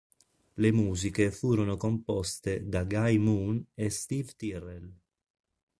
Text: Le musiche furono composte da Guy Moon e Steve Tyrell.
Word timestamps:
Le 0.55 0.71
musiche 0.71 1.29
furono 1.29 1.77
composte 1.77 2.67
da 2.67 2.85
Guy 2.85 3.19
Moon 3.19 3.63
e 3.75 3.91
Steve 3.91 4.31
Tyrell. 4.35 4.93